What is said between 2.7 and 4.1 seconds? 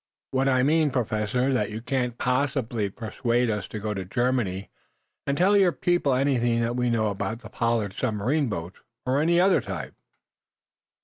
persuade us to go to